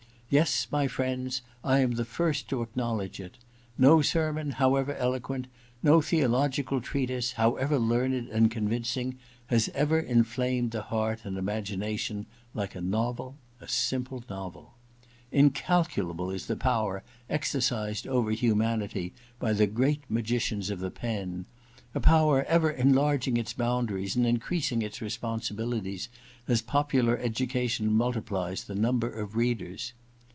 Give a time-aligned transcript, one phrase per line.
[0.33, 3.37] Yes, my friends, I am the first to acknowledge it—
[3.87, 5.47] no sermon, however eloquent,
[5.83, 9.17] no theological treatise, how ever learned and convincing,
[9.47, 14.75] has ever inflamed the heart and imagination like a novel— a simple novel.
[15.33, 21.45] Incalculable is the power exercised over humanity by the great magicians of the pen—
[21.93, 26.07] a power ever enlarging its boundaries and in creasing its responsibilities
[26.47, 29.91] as popular education multiplies the number of readers.